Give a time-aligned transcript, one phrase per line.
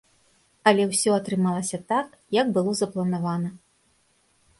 [0.69, 2.07] Але ўсё атрымалася так,
[2.37, 3.49] як было запланавана.